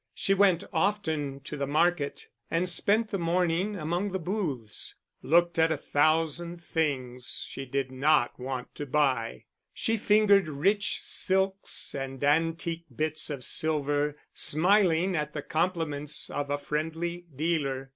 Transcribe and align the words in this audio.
She 0.15 0.33
went 0.33 0.63
often 0.73 1.41
to 1.41 1.55
the 1.55 1.67
market 1.67 2.27
and 2.49 2.67
spent 2.67 3.11
the 3.11 3.19
morning 3.19 3.75
among 3.75 4.09
the 4.13 4.17
booths, 4.17 4.95
looking 5.21 5.63
at 5.63 5.71
a 5.71 5.77
thousand 5.77 6.59
things 6.59 7.45
she 7.47 7.67
did 7.67 7.91
not 7.91 8.39
want 8.39 8.73
to 8.73 8.87
buy; 8.87 9.45
she 9.75 9.97
fingered 9.97 10.47
rich 10.47 11.01
silks 11.03 11.93
and 11.93 12.23
antique 12.23 12.85
bits 12.95 13.29
of 13.29 13.43
silver, 13.43 14.17
smiling 14.33 15.15
at 15.15 15.33
the 15.33 15.43
compliments 15.43 16.31
of 16.31 16.49
a 16.49 16.57
friendly 16.57 17.27
dealer. 17.35 17.89